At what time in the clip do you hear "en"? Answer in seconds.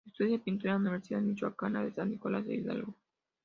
0.73-0.77